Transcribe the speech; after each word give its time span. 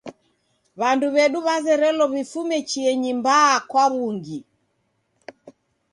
W'andu 0.79 1.07
w'edu 1.15 1.39
w'azerelo 1.45 2.03
w'ifume 2.11 2.57
chienyi 2.69 3.11
mbaa 3.19 3.55
kwa 3.69 3.85
w'ungi. 3.93 4.39